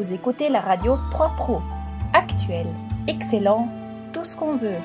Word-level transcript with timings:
Vous 0.00 0.14
écoutez 0.14 0.48
la 0.48 0.60
radio 0.60 0.96
3 1.10 1.34
Pro. 1.36 1.60
Actuel, 2.14 2.66
excellent, 3.06 3.68
tout 4.14 4.24
ce 4.24 4.34
qu'on 4.34 4.56
veut. 4.56 4.78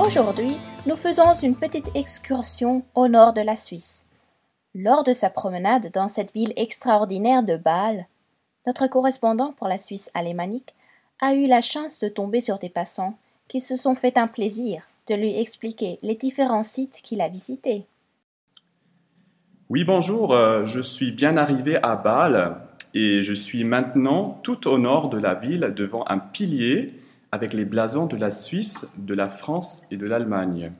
Aujourd'hui, 0.00 0.56
nous 0.86 0.96
faisons 0.96 1.34
une 1.34 1.54
petite 1.54 1.90
excursion 1.94 2.82
au 2.94 3.08
nord 3.08 3.34
de 3.34 3.42
la 3.42 3.56
Suisse. 3.56 4.06
Lors 4.74 5.04
de 5.04 5.12
sa 5.12 5.28
promenade 5.28 5.90
dans 5.92 6.08
cette 6.08 6.32
ville 6.32 6.54
extraordinaire 6.56 7.42
de 7.42 7.58
Bâle, 7.58 8.06
notre 8.66 8.86
correspondant 8.86 9.52
pour 9.52 9.68
la 9.68 9.76
Suisse 9.76 10.10
alémanique 10.14 10.74
a 11.20 11.34
eu 11.34 11.46
la 11.46 11.60
chance 11.60 12.00
de 12.00 12.08
tomber 12.08 12.40
sur 12.40 12.58
des 12.58 12.70
passants 12.70 13.18
qui 13.48 13.60
se 13.60 13.76
sont 13.76 13.94
fait 13.94 14.16
un 14.16 14.28
plaisir 14.28 14.86
de 15.08 15.14
lui 15.14 15.38
expliquer 15.38 15.98
les 16.02 16.14
différents 16.14 16.62
sites 16.62 17.00
qu'il 17.02 17.20
a 17.20 17.28
visités. 17.28 17.86
Oui, 19.70 19.84
bonjour, 19.84 20.34
euh, 20.34 20.64
je 20.64 20.80
suis 20.80 21.10
bien 21.10 21.36
arrivé 21.36 21.76
à 21.82 21.96
Bâle 21.96 22.58
et 22.92 23.22
je 23.22 23.32
suis 23.32 23.64
maintenant 23.64 24.40
tout 24.42 24.68
au 24.68 24.78
nord 24.78 25.08
de 25.08 25.18
la 25.18 25.34
ville 25.34 25.72
devant 25.74 26.04
un 26.08 26.18
pilier 26.18 26.94
avec 27.32 27.52
les 27.52 27.64
blasons 27.64 28.06
de 28.06 28.16
la 28.16 28.30
Suisse, 28.30 28.92
de 28.96 29.14
la 29.14 29.28
France 29.28 29.86
et 29.90 29.96
de 29.96 30.06
l'Allemagne. 30.06 30.72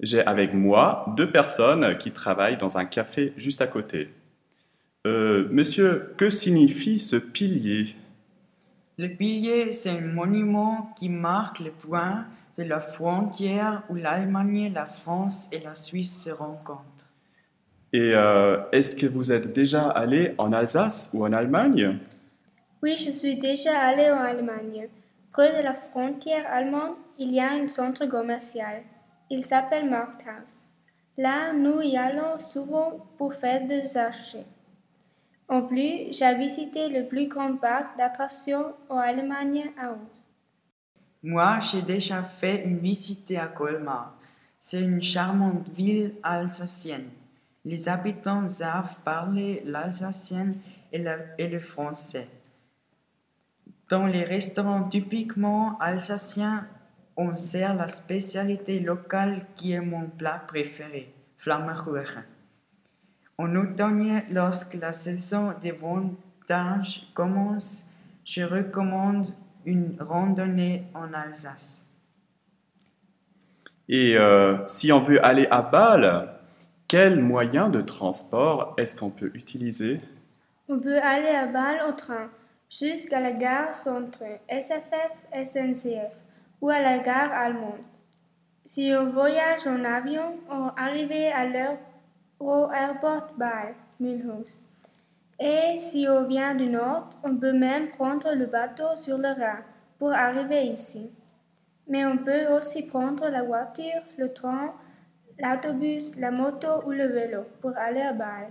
J'ai 0.00 0.24
avec 0.26 0.54
moi 0.54 1.06
deux 1.16 1.30
personnes 1.30 1.96
qui 1.98 2.10
travaillent 2.12 2.58
dans 2.58 2.78
un 2.78 2.84
café 2.84 3.32
juste 3.36 3.62
à 3.62 3.66
côté. 3.66 4.08
Euh, 5.06 5.48
monsieur, 5.50 6.14
que 6.16 6.30
signifie 6.30 7.00
ce 7.00 7.16
pilier? 7.16 7.96
Le 8.98 9.08
pilier, 9.08 9.72
c'est 9.72 9.90
un 9.90 10.00
monument 10.00 10.92
qui 10.96 11.08
marque 11.08 11.58
le 11.60 11.70
point 11.70 12.26
de 12.58 12.62
la 12.64 12.80
frontière 12.80 13.82
où 13.88 13.94
l'Allemagne, 13.94 14.72
la 14.74 14.86
France 14.86 15.48
et 15.52 15.60
la 15.60 15.74
Suisse 15.74 16.24
se 16.24 16.30
rencontrent. 16.30 17.08
Et 17.92 18.12
euh, 18.14 18.58
est-ce 18.72 18.96
que 18.96 19.06
vous 19.06 19.32
êtes 19.32 19.52
déjà 19.52 19.88
allé 19.88 20.34
en 20.38 20.52
Alsace 20.52 21.10
ou 21.14 21.24
en 21.24 21.32
Allemagne? 21.32 21.98
Oui, 22.82 22.96
je 22.96 23.10
suis 23.10 23.36
déjà 23.36 23.78
allé 23.78 24.10
en 24.10 24.18
Allemagne. 24.18 24.88
Près 25.30 25.56
de 25.56 25.62
la 25.62 25.72
frontière 25.72 26.46
allemande, 26.50 26.96
il 27.18 27.32
y 27.32 27.40
a 27.40 27.52
un 27.52 27.68
centre 27.68 28.06
commercial. 28.06 28.82
Il 29.30 29.42
s'appelle 29.42 29.88
Markthaus. 29.88 30.64
Là, 31.18 31.52
nous 31.52 31.80
y 31.80 31.96
allons 31.96 32.38
souvent 32.38 33.06
pour 33.18 33.34
faire 33.34 33.66
des 33.66 33.96
achats. 33.96 34.38
En 35.48 35.62
plus, 35.62 36.12
j'ai 36.12 36.34
visité 36.34 36.88
le 36.88 37.06
plus 37.06 37.28
grand 37.28 37.56
parc 37.56 37.96
d'attractions 37.98 38.72
en 38.88 38.96
Allemagne 38.96 39.70
à 39.78 39.90
Ours. 39.90 40.21
Moi, 41.24 41.60
j'ai 41.60 41.82
déjà 41.82 42.24
fait 42.24 42.64
une 42.64 42.78
visite 42.78 43.30
à 43.32 43.46
Colmar. 43.46 44.16
C'est 44.58 44.80
une 44.80 45.02
charmante 45.02 45.68
ville 45.70 46.14
alsacienne. 46.22 47.10
Les 47.64 47.88
habitants 47.88 48.48
savent 48.48 48.96
parler 49.04 49.62
l'alsacien 49.64 50.54
et, 50.90 50.98
le- 50.98 51.58
français. 51.60 52.28
Dans 53.88 54.06
les 54.06 54.24
restaurants 54.24 54.88
typiquement 54.88 55.78
alsaciens, 55.78 56.66
on 57.16 57.36
sert 57.36 57.74
la 57.74 57.86
spécialité 57.86 58.80
locale 58.80 59.46
qui 59.54 59.72
est 59.72 59.80
mon 59.80 60.08
plat 60.08 60.42
préféré, 60.48 61.14
Flammekuchen. 61.38 62.24
En 63.38 63.54
automne, 63.54 64.22
lorsque 64.30 64.74
la 64.74 64.92
saison 64.92 65.54
des 65.60 65.72
vendanges 65.72 67.02
commence, 67.14 67.86
je 68.24 68.42
recommande 68.42 69.26
une 69.64 69.96
randonnée 70.00 70.84
en 70.94 71.12
Alsace. 71.12 71.84
Et 73.88 74.16
euh, 74.16 74.56
si 74.66 74.92
on 74.92 75.00
veut 75.00 75.24
aller 75.24 75.46
à 75.50 75.62
Bâle, 75.62 76.28
quel 76.88 77.20
moyen 77.20 77.68
de 77.68 77.80
transport 77.80 78.74
est-ce 78.78 78.96
qu'on 78.96 79.10
peut 79.10 79.30
utiliser? 79.34 80.00
On 80.68 80.78
peut 80.78 81.00
aller 81.00 81.28
à 81.28 81.46
Bâle 81.46 81.80
en 81.88 81.92
train, 81.92 82.28
jusqu'à 82.70 83.20
la 83.20 83.32
gare 83.32 83.74
centre 83.74 84.22
SFF 84.48 85.44
SNCF 85.44 86.12
ou 86.60 86.70
à 86.70 86.80
la 86.80 86.98
gare 86.98 87.32
allemande. 87.32 87.80
Si 88.64 88.92
on 88.96 89.10
voyage 89.10 89.66
en 89.66 89.84
avion, 89.84 90.38
on 90.48 90.68
arrive 90.76 91.12
à 91.34 91.46
l'aéroport 91.46 93.34
Bâle, 93.36 93.74
Mulhouse. 93.98 94.64
Et 95.44 95.76
si 95.76 96.06
on 96.08 96.22
vient 96.22 96.54
du 96.54 96.66
nord, 96.66 97.10
on 97.24 97.36
peut 97.36 97.52
même 97.52 97.88
prendre 97.88 98.32
le 98.32 98.46
bateau 98.46 98.94
sur 98.94 99.18
le 99.18 99.26
Rhin 99.26 99.58
pour 99.98 100.12
arriver 100.12 100.66
ici. 100.66 101.10
Mais 101.88 102.06
on 102.06 102.16
peut 102.16 102.46
aussi 102.56 102.84
prendre 102.84 103.28
la 103.28 103.42
voiture, 103.42 104.02
le 104.18 104.32
train, 104.32 104.72
l'autobus, 105.40 106.14
la 106.16 106.30
moto 106.30 106.86
ou 106.86 106.92
le 106.92 107.08
vélo 107.08 107.40
pour 107.60 107.72
aller 107.76 108.02
à 108.02 108.12
Bâle. 108.12 108.50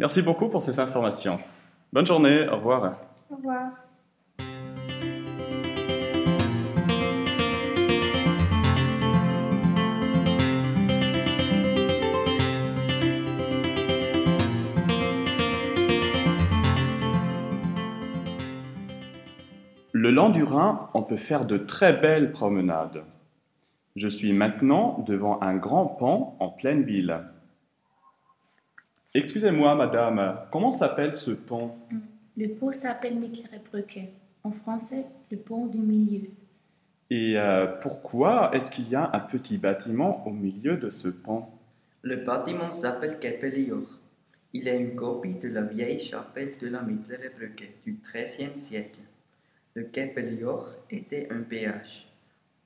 Merci 0.00 0.20
beaucoup 0.20 0.48
pour 0.48 0.62
ces 0.62 0.80
informations. 0.80 1.38
Bonne 1.92 2.06
journée, 2.06 2.48
au 2.48 2.56
revoir. 2.56 2.96
Au 3.30 3.36
revoir. 3.36 3.70
Le 20.02 20.10
long 20.10 20.30
du 20.30 20.44
Rhin, 20.44 20.88
on 20.94 21.02
peut 21.02 21.18
faire 21.18 21.44
de 21.44 21.58
très 21.58 21.92
belles 21.92 22.32
promenades. 22.32 23.04
Je 23.96 24.08
suis 24.08 24.32
maintenant 24.32 25.04
devant 25.06 25.38
un 25.42 25.56
grand 25.56 25.84
pont 25.84 26.32
en 26.40 26.48
pleine 26.48 26.84
ville. 26.84 27.18
Excusez-moi, 29.12 29.74
madame, 29.74 30.38
comment 30.50 30.70
s'appelle 30.70 31.12
ce 31.12 31.32
pont? 31.32 31.72
Le 32.34 32.48
pont 32.48 32.72
s'appelle 32.72 33.18
Mittlerer 33.18 33.60
En 34.42 34.52
français, 34.52 35.04
le 35.30 35.36
pont 35.36 35.66
du 35.66 35.76
milieu. 35.76 36.30
Et 37.10 37.34
euh, 37.36 37.66
pourquoi 37.66 38.52
est-ce 38.54 38.70
qu'il 38.70 38.88
y 38.88 38.94
a 38.94 39.10
un 39.12 39.20
petit 39.20 39.58
bâtiment 39.58 40.26
au 40.26 40.30
milieu 40.30 40.78
de 40.78 40.88
ce 40.88 41.08
pont? 41.08 41.44
Le 42.00 42.24
bâtiment 42.24 42.72
s'appelle 42.72 43.18
Keppelior. 43.18 44.00
Il 44.54 44.66
est 44.66 44.80
une 44.80 44.94
copie 44.94 45.34
de 45.34 45.48
la 45.48 45.60
vieille 45.60 45.98
chapelle 45.98 46.54
de 46.58 46.68
la 46.68 46.80
Mittlere 46.80 47.32
du 47.84 48.00
XIIIe 48.02 48.56
siècle. 48.56 49.00
Le 49.74 49.84
Keppelior 49.84 50.68
était 50.90 51.28
un 51.30 51.42
péage. 51.42 52.08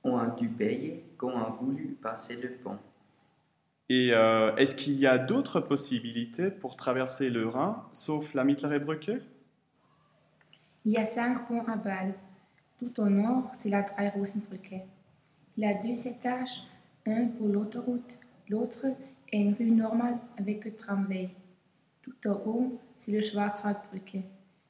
On 0.03 0.17
a 0.17 0.27
dû 0.31 0.49
payer 0.49 1.05
quand 1.17 1.29
on 1.29 1.39
a 1.39 1.59
voulu 1.61 1.97
passer 2.01 2.37
le 2.37 2.51
pont. 2.51 2.79
Et 3.91 4.11
euh, 4.13 4.57
est-ce 4.57 4.77
qu'il 4.77 4.95
y 4.95 5.07
a 5.07 5.19
d'autres 5.19 5.61
possibilités 5.61 6.51
pour 6.51 6.77
traverser 6.77 7.29
le 7.29 7.47
Rhin, 7.49 7.85
sauf 7.93 8.33
la 8.33 8.45
Mittlere 8.45 8.81
Brücke 8.81 9.13
Il 10.87 10.93
y 10.93 10.97
a 10.97 11.05
cinq 11.05 11.47
ponts 11.47 11.67
à 11.69 11.77
Bâle. 11.77 12.15
Tout 12.79 13.01
au 13.01 13.09
nord, 13.09 13.51
c'est 13.55 13.69
la 13.69 13.83
Dreirosenbrücke. 13.83 14.77
Il 15.57 15.65
a 15.65 15.75
deux 15.75 16.09
étages, 16.09 16.63
un 17.07 17.27
pour 17.27 17.49
l'autoroute, 17.49 18.19
l'autre 18.49 18.87
est 19.31 19.41
une 19.41 19.55
rue 19.55 19.71
normale 19.71 20.19
avec 20.39 20.65
le 20.65 20.75
tramway. 20.75 21.29
Tout 22.03 22.29
au 22.29 22.33
haut, 22.47 22.81
c'est 22.97 23.13
le 23.13 23.21
Schwarzwaldbrücke. 23.21 24.25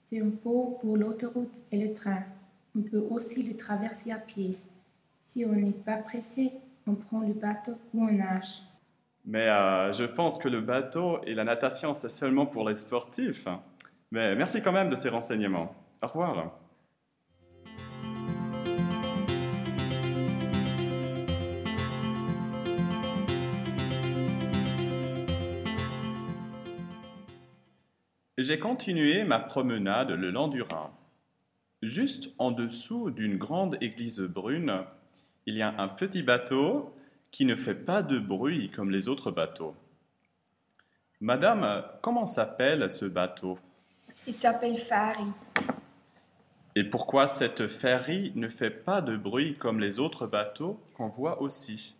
C'est 0.04 0.20
un 0.20 0.28
pont 0.28 0.76
pour 0.82 0.98
l'autoroute 0.98 1.62
et 1.72 1.78
le 1.78 1.90
train. 1.90 2.24
On 2.76 2.82
peut 2.82 3.02
aussi 3.10 3.42
le 3.42 3.56
traverser 3.56 4.12
à 4.12 4.18
pied. 4.18 4.58
Si 5.18 5.46
on 5.46 5.54
n'est 5.54 5.72
pas 5.72 5.96
pressé, 5.96 6.52
on 6.86 6.94
prend 6.94 7.20
le 7.20 7.32
bateau 7.32 7.72
ou 7.94 8.02
on 8.04 8.12
nage. 8.12 8.60
Mais 9.24 9.48
euh, 9.48 9.94
je 9.94 10.04
pense 10.04 10.36
que 10.36 10.50
le 10.50 10.60
bateau 10.60 11.22
et 11.24 11.32
la 11.32 11.44
natation, 11.44 11.94
c'est 11.94 12.10
seulement 12.10 12.44
pour 12.44 12.68
les 12.68 12.74
sportifs. 12.74 13.46
Mais 14.10 14.36
merci 14.36 14.60
quand 14.60 14.72
même 14.72 14.90
de 14.90 14.94
ces 14.94 15.08
renseignements. 15.08 15.74
Au 16.02 16.06
revoir. 16.06 16.52
J'ai 28.36 28.58
continué 28.58 29.22
ma 29.22 29.38
promenade 29.38 30.10
le 30.10 30.32
long 30.32 30.48
du 30.48 30.60
Rhin. 30.60 30.90
Juste 31.82 32.34
en 32.38 32.50
dessous 32.50 33.12
d'une 33.12 33.38
grande 33.38 33.78
église 33.80 34.22
brune, 34.22 34.82
il 35.46 35.54
y 35.54 35.62
a 35.62 35.72
un 35.78 35.86
petit 35.86 36.24
bateau 36.24 36.92
qui 37.30 37.44
ne 37.44 37.54
fait 37.54 37.76
pas 37.76 38.02
de 38.02 38.18
bruit 38.18 38.70
comme 38.70 38.90
les 38.90 39.06
autres 39.06 39.30
bateaux. 39.30 39.76
Madame, 41.20 41.84
comment 42.02 42.26
s'appelle 42.26 42.90
ce 42.90 43.04
bateau? 43.04 43.56
Il 44.26 44.32
s'appelle 44.32 44.78
Fari. 44.78 45.26
Et 46.74 46.82
pourquoi 46.82 47.28
cette 47.28 47.68
ferry 47.68 48.32
ne 48.34 48.48
fait 48.48 48.70
pas 48.70 49.00
de 49.00 49.16
bruit 49.16 49.54
comme 49.54 49.78
les 49.78 50.00
autres 50.00 50.26
bateaux 50.26 50.80
qu'on 50.96 51.08
voit 51.08 51.40
aussi? 51.40 51.94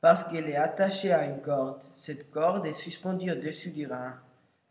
Parce 0.00 0.22
qu'elle 0.22 0.48
est 0.48 0.56
attachée 0.56 1.10
à 1.10 1.26
une 1.26 1.40
corde. 1.40 1.82
Cette 1.90 2.30
corde 2.30 2.64
est 2.64 2.72
suspendue 2.72 3.32
au-dessus 3.32 3.70
du 3.70 3.88
Rhin. 3.88 4.14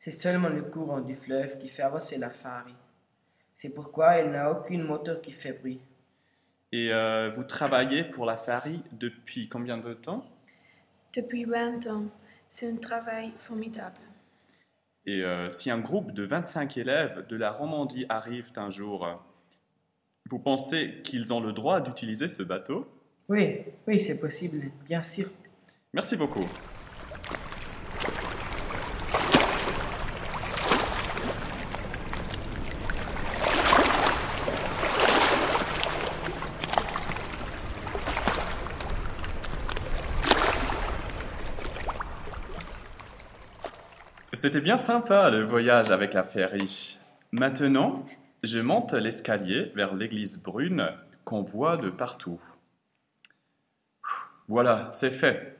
C'est 0.04 0.12
seulement 0.12 0.50
le 0.50 0.64
courant 0.64 1.00
du 1.00 1.14
fleuve 1.14 1.58
qui 1.60 1.70
fait 1.70 1.82
avancer 1.82 2.18
la 2.18 2.30
Fari. 2.30 2.76
C'est 3.54 3.70
pourquoi 3.70 4.16
elle 4.16 4.32
n'a 4.32 4.52
aucune 4.52 4.84
moteur 4.84 5.22
qui 5.22 5.32
fait 5.32 5.54
bruit. 5.54 5.80
Et 6.74 6.92
euh, 6.92 7.30
vous 7.30 7.46
travaillez 7.46 8.04
pour 8.04 8.26
la 8.26 8.36
ferry 8.36 8.84
depuis 8.92 9.48
combien 9.48 9.78
de 9.78 9.94
temps? 9.94 10.26
Depuis 11.16 11.46
20 11.46 11.88
ans. 11.88 12.04
C'est 12.50 12.70
un 12.70 12.76
travail 12.76 13.32
formidable. 13.40 14.02
Et 15.06 15.24
euh, 15.24 15.50
si 15.50 15.72
un 15.72 15.80
groupe 15.80 16.12
de 16.12 16.26
25 16.26 16.76
élèves 16.76 17.26
de 17.30 17.38
la 17.38 17.52
Romandie 17.54 18.06
arrivent 18.10 18.52
un 18.58 18.72
jour, 18.72 19.08
vous 20.30 20.40
pensez 20.40 21.00
qu'ils 21.06 21.32
ont 21.32 21.40
le 21.40 21.54
droit 21.54 21.80
d'utiliser 21.80 22.28
ce 22.28 22.44
bateau? 22.44 22.94
Oui, 23.30 23.62
oui, 23.88 24.02
c'est 24.02 24.20
possible, 24.20 24.70
bien 24.86 25.02
sûr. 25.02 25.30
Merci 25.94 26.18
beaucoup. 26.18 26.46
C'était 44.35 44.62
bien 44.62 44.77
sympa 44.77 45.30
le 45.30 45.44
voyage 45.44 45.91
avec 45.91 46.13
la 46.13 46.24
ferry. 46.24 46.97
Maintenant, 47.31 48.03
je 48.41 48.59
monte 48.59 48.94
l'escalier 48.94 49.71
vers 49.75 49.94
l'église 49.94 50.41
brune 50.41 50.89
qu'on 51.24 51.44
voit 51.44 51.77
de 51.77 51.91
partout. 51.91 52.41
Voilà, 54.47 54.89
c'est 54.91 55.12
fait. 55.12 55.56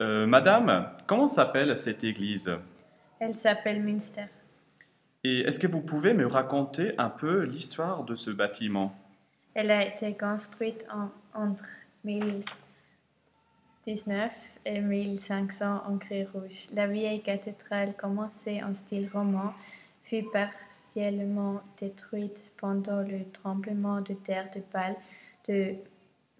Euh, 0.00 0.26
madame, 0.26 0.90
comment 1.06 1.26
s'appelle 1.26 1.76
cette 1.76 2.02
église? 2.02 2.58
Elle 3.20 3.34
s'appelle 3.34 3.82
Münster. 3.82 4.24
Et 5.22 5.40
est-ce 5.40 5.60
que 5.60 5.66
vous 5.66 5.82
pouvez 5.82 6.14
me 6.14 6.26
raconter 6.26 6.92
un 6.98 7.10
peu 7.10 7.42
l'histoire 7.42 8.04
de 8.04 8.14
ce 8.14 8.30
bâtiment? 8.30 8.96
Elle 9.52 9.70
a 9.70 9.86
été 9.86 10.16
construite 10.16 10.86
en, 10.90 11.10
entre 11.38 11.66
1019 13.86 14.32
et 14.64 14.80
1500 14.80 15.82
en 15.86 15.96
grès 15.96 16.26
rouge. 16.32 16.68
La 16.72 16.86
vieille 16.86 17.20
cathédrale, 17.20 17.94
commencée 17.96 18.62
en 18.62 18.72
style 18.74 19.10
roman, 19.12 19.52
fut 20.04 20.24
partiellement 20.32 21.60
détruite 21.80 22.52
pendant 22.58 23.02
le 23.02 23.24
tremblement 23.32 24.00
de 24.00 24.14
terre 24.14 24.48
de 24.54 24.60
Bâle 24.72 24.94
de 25.48 25.74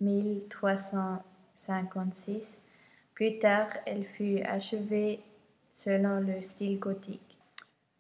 1356. 0.01 2.61
Plus 3.15 3.39
tard, 3.39 3.69
elle 3.87 4.05
fut 4.05 4.41
achevée 4.43 5.21
selon 5.73 6.21
le 6.21 6.43
style 6.43 6.79
gothique. 6.79 7.39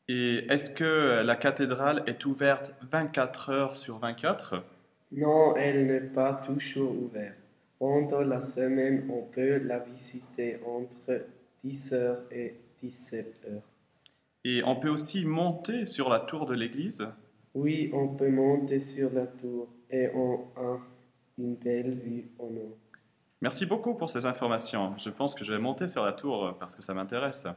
Et 0.09 0.47
est-ce 0.51 0.75
que 0.75 1.23
la 1.25 1.37
cathédrale 1.37 2.03
est 2.07 2.27
ouverte 2.27 2.73
24 2.91 3.51
heures 3.51 3.75
sur 3.75 3.99
24 3.99 4.63
Non, 5.13 5.55
elle 5.57 5.87
n'est 5.87 6.01
pas 6.01 6.35
toujours 6.35 6.91
ouverte. 6.91 7.42
Pendant 7.83 8.21
la 8.21 8.41
semaine, 8.41 9.11
on 9.11 9.23
peut 9.23 9.59
la 9.59 9.81
visiter 9.81 10.61
entre 10.65 11.27
10h 11.61 12.19
et 12.31 12.55
17h. 12.79 13.61
Et 14.45 14.63
on 14.65 14.77
peut 14.77 14.89
aussi 14.89 15.25
monter 15.25 15.87
sur 15.87 16.09
la 16.09 16.21
tour 16.21 16.47
de 16.47 16.55
l'église 16.55 17.05
Oui, 17.57 17.91
on 17.93 18.07
peut 18.07 18.31
monter 18.31 18.79
sur 18.79 19.13
la 19.13 19.27
tour 19.27 19.67
et 19.91 20.09
on 20.15 20.47
a 20.55 20.79
une 21.37 21.57
belle 21.57 21.99
vue 21.99 22.31
au 22.39 22.51
nord. 22.51 22.79
Merci 23.41 23.67
beaucoup 23.67 23.95
pour 23.95 24.11
ces 24.11 24.27
informations. 24.27 24.97
Je 24.99 25.11
pense 25.11 25.35
que 25.35 25.45
je 25.45 25.53
vais 25.53 25.59
monter 25.59 25.89
sur 25.89 26.05
la 26.05 26.13
tour 26.13 26.55
parce 26.61 26.77
que 26.77 26.83
ça 26.83 26.95
m'intéresse. 26.95 27.49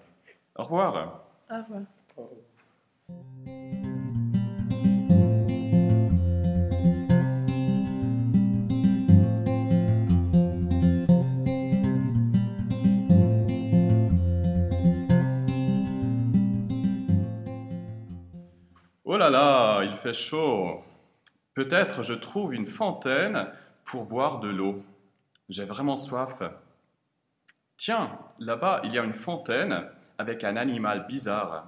Au 0.55 0.63
revoir. 0.63 1.27
Au 1.51 1.55
revoir. 1.55 1.81
Au 2.17 2.23
revoir. 2.23 3.51
Oh 19.07 19.17
là 19.17 19.29
là, 19.29 19.83
il 19.83 19.93
fait 19.95 20.13
chaud. 20.13 20.81
Peut-être 21.53 22.01
je 22.01 22.15
trouve 22.15 22.55
une 22.55 22.65
fontaine 22.65 23.47
pour 23.83 24.05
boire 24.05 24.39
de 24.39 24.47
l'eau. 24.47 24.83
J'ai 25.47 25.65
vraiment 25.65 25.95
soif. 25.95 26.41
Tiens, 27.77 28.17
là-bas, 28.39 28.81
il 28.83 28.93
y 28.93 28.97
a 28.97 29.03
une 29.03 29.13
fontaine 29.13 29.85
avec 30.17 30.43
un 30.43 30.57
animal 30.57 31.05
bizarre. 31.05 31.67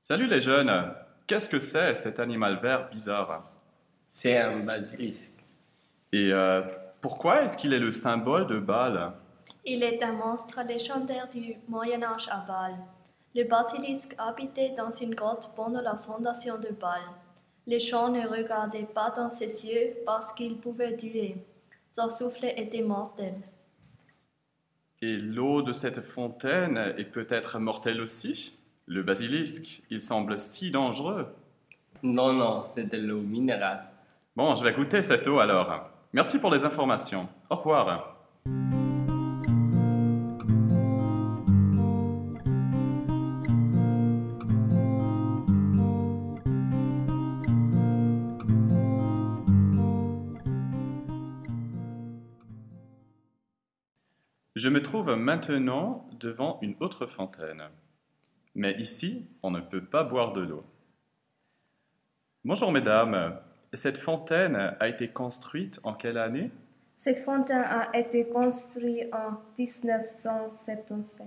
Salut 0.00 0.26
les 0.28 0.40
jeunes, 0.40 0.94
qu'est-ce 1.26 1.50
que 1.50 1.58
c'est 1.58 1.94
cet 1.94 2.20
animal 2.20 2.60
vert 2.60 2.88
bizarre? 2.88 3.50
C'est 4.08 4.38
un 4.38 4.60
basilisque. 4.60 5.34
Et 6.10 6.32
euh, 6.32 6.62
pourquoi 7.02 7.42
est-ce 7.42 7.58
qu'il 7.58 7.74
est 7.74 7.78
le 7.78 7.92
symbole 7.92 8.46
de 8.46 8.58
Bâle 8.58 9.12
Il 9.66 9.82
est 9.82 10.02
un 10.02 10.12
monstre 10.12 10.62
légendaire 10.66 11.28
du 11.28 11.56
Moyen 11.68 12.02
Âge 12.02 12.28
à 12.30 12.38
Bâle. 12.38 12.78
Le 13.34 13.44
basilisque 13.44 14.14
habitait 14.18 14.74
dans 14.76 14.90
une 14.90 15.14
grotte 15.14 15.50
pendant 15.56 15.80
la 15.80 15.96
fondation 15.96 16.58
de 16.58 16.68
Bâle. 16.68 17.00
Les 17.66 17.80
gens 17.80 18.10
ne 18.10 18.26
regardaient 18.26 18.88
pas 18.94 19.10
dans 19.10 19.30
ses 19.30 19.46
yeux 19.64 19.94
parce 20.04 20.32
qu'il 20.34 20.58
pouvait 20.58 20.96
tuer. 20.96 21.36
Son 21.92 22.10
souffle 22.10 22.46
était 22.56 22.82
mortel. 22.82 23.34
Et 25.00 25.16
l'eau 25.16 25.62
de 25.62 25.72
cette 25.72 26.00
fontaine 26.00 26.76
est 26.98 27.10
peut-être 27.10 27.58
mortelle 27.58 28.00
aussi? 28.00 28.54
Le 28.86 29.02
basilisque, 29.02 29.82
il 29.90 30.02
semble 30.02 30.38
si 30.38 30.70
dangereux. 30.70 31.26
Non, 32.02 32.32
non, 32.32 32.62
c'est 32.62 32.84
de 32.84 32.98
l'eau 32.98 33.20
minérale. 33.20 33.84
Bon, 34.36 34.54
je 34.56 34.64
vais 34.64 34.74
goûter 34.74 35.02
cette 35.02 35.26
eau 35.26 35.38
alors. 35.38 35.88
Merci 36.12 36.38
pour 36.38 36.50
les 36.50 36.64
informations. 36.64 37.28
Au 37.48 37.56
revoir. 37.56 38.16
Je 54.54 54.68
me 54.68 54.82
trouve 54.82 55.14
maintenant 55.14 56.06
devant 56.20 56.58
une 56.60 56.74
autre 56.80 57.06
fontaine. 57.06 57.62
Mais 58.54 58.78
ici, 58.78 59.26
on 59.42 59.50
ne 59.50 59.60
peut 59.60 59.82
pas 59.82 60.04
boire 60.04 60.34
de 60.34 60.42
l'eau. 60.42 60.62
Bonjour 62.44 62.70
mesdames, 62.70 63.40
cette 63.72 63.96
fontaine 63.96 64.56
a 64.78 64.88
été 64.88 65.08
construite 65.08 65.80
en 65.84 65.94
quelle 65.94 66.18
année? 66.18 66.50
Cette 66.98 67.20
fontaine 67.20 67.64
a 67.64 67.96
été 67.96 68.28
construite 68.28 69.08
en 69.14 69.40
1977. 69.58 71.26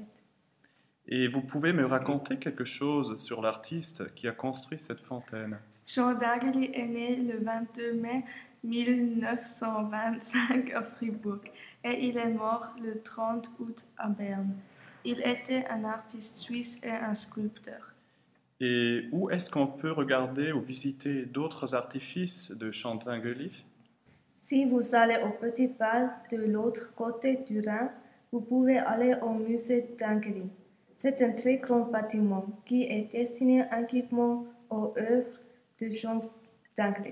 Et 1.08 1.28
vous 1.28 1.42
pouvez 1.42 1.72
me 1.72 1.86
raconter 1.86 2.38
quelque 2.38 2.66
chose 2.66 3.24
sur 3.24 3.42
l'artiste 3.42 4.14
qui 4.16 4.28
a 4.28 4.32
construit 4.32 4.80
cette 4.80 5.02
fontaine 5.02 5.60
Jean 5.88 6.16
d'Argely 6.16 6.72
est 6.74 6.88
né 6.88 7.16
le 7.16 7.38
22 7.44 7.94
mai 7.94 8.26
1925 8.64 10.72
à 10.72 10.82
Fribourg 10.82 11.42
et 11.84 12.08
il 12.08 12.18
est 12.18 12.34
mort 12.34 12.74
le 12.82 13.04
30 13.04 13.52
août 13.60 13.86
à 13.98 14.10
Berne. 14.10 14.56
Il 15.04 15.20
était 15.20 15.64
un 15.70 15.84
artiste 15.84 16.38
suisse 16.38 16.80
et 16.82 16.90
un 16.90 17.14
sculpteur. 17.14 17.94
Et 18.60 19.08
où 19.12 19.30
est-ce 19.30 19.52
qu'on 19.52 19.68
peut 19.68 19.92
regarder 19.92 20.52
ou 20.52 20.62
visiter 20.62 21.28
d'autres 21.28 21.76
artifices 21.76 22.52
de 22.52 22.72
Chantingely 22.72 23.52
Si 24.40 24.68
vous 24.68 24.96
allez 24.96 25.20
au 25.24 25.30
Petit 25.30 25.68
Bal 25.68 26.10
de 26.32 26.38
l'autre 26.38 26.96
côté 26.96 27.44
du 27.48 27.60
Rhin, 27.60 27.92
vous 28.32 28.42
pouvez 28.42 28.80
aller 28.80 29.14
au 29.22 29.34
musée 29.34 29.94
d'Angely. 30.00 30.50
C'est 30.98 31.22
un 31.22 31.34
très 31.34 31.58
grand 31.58 31.82
bâtiment 31.82 32.46
qui 32.64 32.84
est 32.84 33.12
destiné 33.12 33.66
uniquement 33.78 34.46
aux 34.70 34.94
œuvres 34.98 35.28
de 35.82 35.92
Jean 35.92 36.22
d'Angely. 36.78 37.12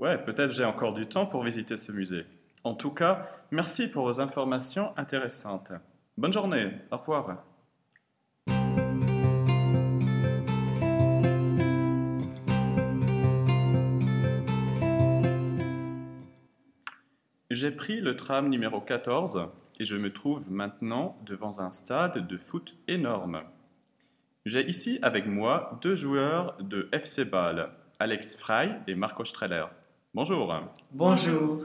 Ouais, 0.00 0.18
peut-être 0.18 0.50
j'ai 0.50 0.64
encore 0.64 0.94
du 0.94 1.06
temps 1.06 1.24
pour 1.24 1.44
visiter 1.44 1.76
ce 1.76 1.92
musée. 1.92 2.26
En 2.64 2.74
tout 2.74 2.90
cas, 2.90 3.28
merci 3.52 3.86
pour 3.86 4.02
vos 4.02 4.20
informations 4.20 4.92
intéressantes. 4.96 5.70
Bonne 6.16 6.32
journée, 6.32 6.72
au 6.90 6.96
revoir. 6.96 7.44
J'ai 17.48 17.70
pris 17.70 18.00
le 18.00 18.16
tram 18.16 18.48
numéro 18.48 18.80
14 18.80 19.48
et 19.78 19.84
je 19.84 19.96
me 19.96 20.12
trouve 20.12 20.50
maintenant 20.50 21.16
devant 21.24 21.60
un 21.60 21.70
stade 21.70 22.26
de 22.26 22.36
foot 22.36 22.76
énorme. 22.88 23.42
J'ai 24.46 24.66
ici 24.66 24.98
avec 25.02 25.26
moi 25.26 25.78
deux 25.82 25.94
joueurs 25.94 26.56
de 26.60 26.88
FC 26.92 27.24
Bâle, 27.24 27.70
Alex 27.98 28.36
Frey 28.36 28.70
et 28.86 28.94
Marco 28.94 29.24
Streller. 29.24 29.66
Bonjour. 30.14 30.54
Bonjour. 30.92 31.64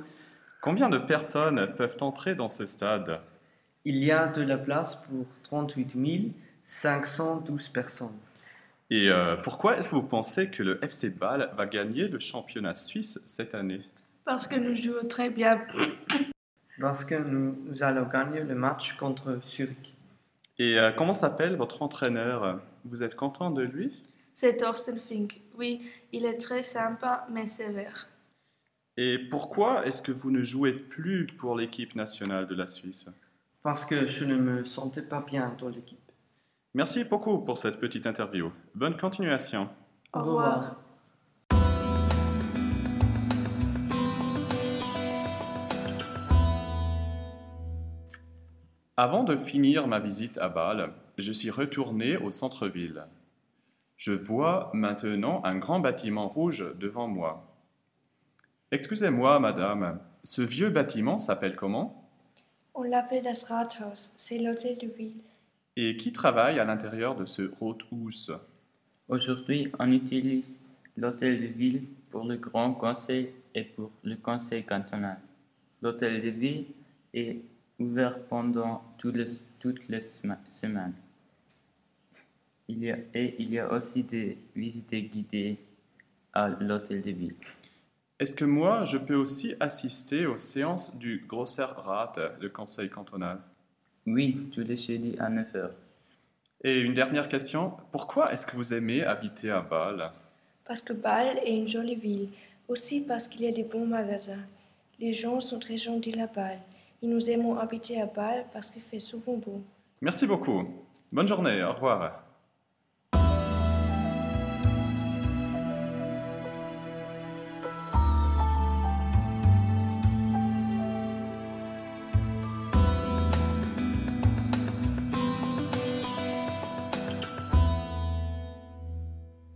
Combien 0.62 0.90
de 0.90 0.98
personnes 0.98 1.74
peuvent 1.76 1.98
entrer 2.02 2.36
dans 2.36 2.50
ce 2.50 2.66
stade? 2.66 3.20
Il 3.86 3.98
y 3.98 4.12
a 4.12 4.28
de 4.28 4.42
la 4.42 4.58
place 4.58 4.96
pour 4.96 5.26
38 5.44 6.34
512 6.64 7.70
personnes. 7.70 8.18
Et 8.90 9.10
euh, 9.10 9.36
pourquoi 9.38 9.78
est-ce 9.78 9.90
que 9.90 9.96
vous 9.96 10.04
pensez 10.04 10.50
que 10.50 10.64
le 10.64 10.84
FC 10.84 11.10
Bâle 11.10 11.52
va 11.58 11.66
gagner 11.66 12.08
le 12.08 12.20
championnat 12.20 12.74
suisse 12.74 13.22
cette 13.26 13.56
année? 13.56 13.82
Parce 14.26 14.48
que 14.48 14.56
nous 14.56 14.76
jouons 14.76 15.08
très 15.08 15.30
bien. 15.30 15.62
Parce 16.80 17.06
que 17.06 17.16
nous, 17.16 17.58
nous 17.66 17.84
allons 17.84 18.08
gagner 18.08 18.42
le 18.42 18.56
match 18.56 18.98
contre 18.98 19.40
Zurich. 19.48 19.96
Et 20.58 20.80
euh, 20.80 20.92
comment 20.92 21.14
s'appelle 21.14 21.56
votre 21.56 21.82
entraîneur? 21.82 22.62
Vous 22.86 23.04
êtes 23.04 23.16
content 23.16 23.52
de 23.52 23.64
lui? 23.64 24.04
C'est 24.36 24.58
Thorsten 24.58 25.00
Fink. 25.00 25.42
Oui, 25.58 25.82
il 26.12 26.26
est 26.26 26.38
très 26.38 26.64
sympa 26.64 27.28
mais 27.32 27.48
sévère. 27.48 28.08
Et 28.98 29.18
pourquoi 29.18 29.86
est-ce 29.86 30.02
que 30.02 30.12
vous 30.12 30.32
ne 30.32 30.44
jouez 30.44 30.74
plus 30.74 31.26
pour 31.26 31.56
l'équipe 31.56 31.96
nationale 31.96 32.48
de 32.48 32.56
la 32.56 32.68
Suisse? 32.68 33.06
Parce 33.64 33.86
que 33.86 34.06
je 34.06 34.26
ne 34.26 34.36
me 34.36 34.64
sentais 34.64 35.02
pas 35.02 35.22
bien 35.22 35.56
dans 35.60 35.70
l'équipe. 35.70 36.00
Merci 36.76 37.04
beaucoup 37.04 37.40
pour 37.40 37.58
cette 37.58 37.80
petite 37.80 38.06
interview. 38.06 38.52
Bonne 38.76 38.98
continuation. 38.98 39.70
Au 40.14 40.24
revoir. 40.24 40.83
Avant 48.96 49.24
de 49.24 49.36
finir 49.36 49.88
ma 49.88 50.00
visite 50.00 50.38
à 50.38 50.50
Bâle, 50.50 50.94
je 51.18 51.34
suis 51.34 51.50
retourné 51.50 52.16
au 52.16 52.30
centre-ville. 52.30 53.06
Je 53.98 54.12
vois 54.12 54.70
maintenant 54.76 55.42
un 55.46 55.58
grand 55.58 55.80
bâtiment 55.80 56.28
rouge 56.28 56.76
devant 56.80 57.08
moi. 57.08 57.58
Excusez-moi, 58.72 59.40
madame, 59.40 60.00
ce 60.24 60.44
vieux 60.44 60.70
bâtiment 60.70 61.18
s'appelle 61.18 61.56
comment? 61.56 62.08
On 62.76 62.84
l'appelle 62.84 63.24
das 63.24 63.46
Rathaus, 63.50 64.14
c'est 64.16 64.38
l'hôtel 64.38 64.78
de 64.78 64.88
ville. 64.88 65.22
Et 65.76 65.98
qui 65.98 66.12
travaille 66.12 66.60
à 66.60 66.64
l'intérieur 66.64 67.16
de 67.16 67.26
ce 67.26 67.52
Rothaus 67.60 68.32
Aujourd'hui, 69.08 69.72
on 69.80 69.92
utilise 69.92 70.64
l'hôtel 70.98 71.42
de 71.42 71.48
ville 71.48 71.84
pour 72.12 72.26
le 72.26 72.38
Grand 72.38 72.74
Conseil 72.74 73.32
et 73.56 73.64
pour 73.64 73.90
le 74.04 74.18
Conseil 74.18 74.64
cantonal. 74.64 75.18
L'hôtel 75.82 76.22
de 76.22 76.30
ville 76.30 76.66
est 77.16 77.42
ouvert 77.80 78.20
pendant 78.24 78.84
toutes 78.98 79.16
les, 79.16 79.26
toutes 79.60 79.88
les 79.90 80.00
sema- 80.00 80.38
semaines. 80.48 80.94
Il 82.68 82.84
y 82.84 82.92
a, 82.92 82.98
et 83.14 83.36
il 83.40 83.52
y 83.54 83.60
a 83.60 83.72
aussi 83.72 84.04
des 84.04 84.38
visites 84.56 84.94
guidées 85.12 85.58
à 86.32 86.48
l'hôtel 86.48 87.02
de 87.02 87.12
ville. 87.12 87.36
Est-ce 88.20 88.36
que 88.36 88.46
moi, 88.46 88.86
je 88.86 88.98
peux 88.98 89.16
aussi 89.16 89.54
assister 89.60 90.26
aux 90.26 90.38
séances 90.38 90.98
du 90.98 91.26
Grosser 91.28 91.66
Rat, 91.66 92.14
le 92.40 92.50
conseil 92.50 92.90
cantonal? 92.90 93.40
Oui, 94.06 94.50
tous 94.54 94.62
les 94.62 94.78
jeudis 94.78 95.16
à 95.20 95.30
9h. 95.30 95.72
Et 96.64 96.80
une 96.80 96.94
dernière 96.94 97.28
question, 97.28 97.74
pourquoi 97.92 98.32
est-ce 98.32 98.46
que 98.46 98.56
vous 98.56 98.74
aimez 98.74 99.04
habiter 99.04 99.50
à 99.52 99.60
Bâle? 99.62 100.12
Parce 100.66 100.82
que 100.82 100.94
Bâle 100.94 101.40
est 101.44 101.58
une 101.58 101.68
jolie 101.68 101.96
ville, 101.96 102.30
aussi 102.70 103.04
parce 103.04 103.28
qu'il 103.28 103.42
y 103.42 103.48
a 103.48 103.52
des 103.52 103.64
bons 103.64 103.86
magasins. 103.86 104.46
Les 105.00 105.14
gens 105.14 105.42
sont 105.42 105.60
très 105.60 105.76
gentils 105.76 106.18
à 106.20 106.28
Bâle. 106.28 106.60
Et 107.04 107.08
nous 107.08 107.30
aimons 107.30 107.58
habiter 107.58 108.02
à 108.02 108.06
Bâle 108.06 108.46
parce 108.54 108.72
qu'il 108.72 108.82
fait 108.82 108.98
souvent 108.98 109.34
beau. 109.34 109.62
Merci 110.02 110.26
beaucoup. 110.26 110.64
Bonne 111.12 111.28
journée, 111.28 111.62
au 111.62 111.74
revoir. 111.74 112.24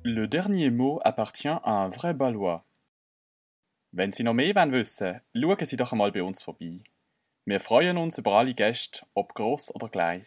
Le 0.04 0.28
dernier 0.28 0.70
mot 0.70 1.00
appartient 1.06 1.48
à 1.48 1.62
un 1.64 1.88
vrai 1.88 2.14
Balois. 2.14 2.66
Wenn 3.94 4.12
Sie 4.12 4.24
noch 4.24 4.34
mehr 4.34 4.54
wollen 4.54 4.74
wissen 4.74 5.22
schauen 5.34 5.66
Sie 5.66 5.78
doch 5.78 5.94
einmal 5.94 6.12
bei 6.12 6.22
uns 6.22 6.44
vorbei. 6.44 6.84
Wir 7.50 7.62
freuen 7.62 7.98
uns 7.98 8.18
über 8.18 8.34
alle 8.34 8.54
Gäste, 8.54 9.06
ob 9.14 9.34
gross 9.34 9.74
oder 9.74 9.88
klein. 9.88 10.26